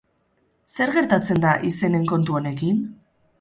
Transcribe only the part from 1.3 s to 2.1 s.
da izenen